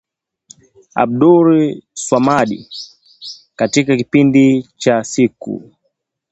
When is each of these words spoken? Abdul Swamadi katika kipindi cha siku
Abdul 0.95 1.75
Swamadi 1.93 2.69
katika 3.55 3.97
kipindi 3.97 4.67
cha 4.77 5.03
siku 5.03 5.71